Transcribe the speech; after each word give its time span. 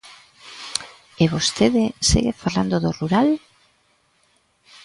¿E 1.23 1.25
vostede 1.33 1.85
segue 2.09 2.39
falando 2.43 2.75
do 2.83 2.91
rural? 2.99 3.29